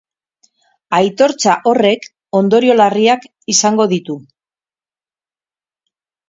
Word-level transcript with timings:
Aitortza 0.99 1.57
horrek 1.71 2.07
ondorio 2.39 2.77
larriak 2.79 3.29
izango 3.55 3.87
ditu. 3.93 4.17